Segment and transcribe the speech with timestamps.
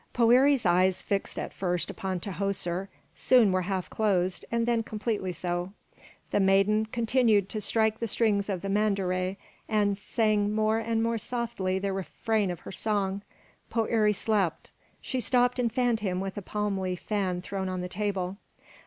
[0.15, 5.73] Poëri's eyes, fixed at first upon Tahoser, soon were half closed, and then completely so.
[6.31, 9.37] The maiden continued to strike the strings of the mandore,
[9.69, 13.21] and sang more and more softly the refrain of her song.
[13.71, 14.71] Poëri slept.
[15.01, 18.37] She stopped and fanned him with a palm leaf fan thrown on the table.